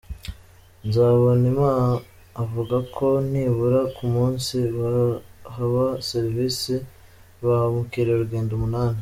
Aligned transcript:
Nzabonimpa 0.87 1.69
avuga 2.43 2.77
ko 2.95 3.07
nibura 3.31 3.81
ku 3.95 4.03
munsi 4.15 4.55
baha 5.55 5.87
serivisi 6.09 6.73
ba 7.45 7.55
mukerarugendo 7.75 8.51
umunani. 8.55 8.99